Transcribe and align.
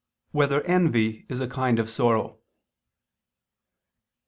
1] 0.31 0.39
Whether 0.39 0.61
Envy 0.63 1.27
Is 1.29 1.41
a 1.41 1.47
Kind 1.47 1.77
of 1.77 1.87
Sorrow? 1.87 2.39